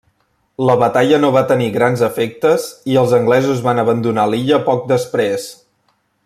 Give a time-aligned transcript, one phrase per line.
[0.67, 2.65] La batalla no va tenir grans efectes
[2.95, 5.47] i els anglesos van abandonar l'illa poc després.